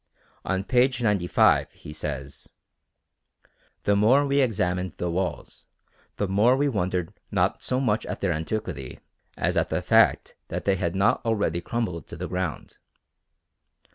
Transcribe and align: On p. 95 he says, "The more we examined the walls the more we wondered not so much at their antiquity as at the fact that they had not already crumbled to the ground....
On 0.43 0.63
p. 0.63 0.87
95 0.99 1.73
he 1.73 1.93
says, 1.93 2.49
"The 3.83 3.95
more 3.95 4.25
we 4.25 4.39
examined 4.41 4.93
the 4.97 5.11
walls 5.11 5.67
the 6.17 6.27
more 6.27 6.55
we 6.57 6.67
wondered 6.67 7.13
not 7.29 7.61
so 7.61 7.79
much 7.79 8.07
at 8.07 8.19
their 8.19 8.33
antiquity 8.33 8.99
as 9.37 9.55
at 9.57 9.69
the 9.69 9.83
fact 9.83 10.33
that 10.47 10.65
they 10.65 10.77
had 10.77 10.95
not 10.95 11.23
already 11.23 11.61
crumbled 11.61 12.07
to 12.07 12.15
the 12.17 12.27
ground.... 12.27 12.79